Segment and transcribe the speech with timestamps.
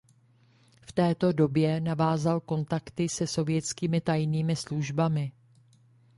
[0.81, 5.31] V této době navázal kontakty se sovětskými tajnými službami.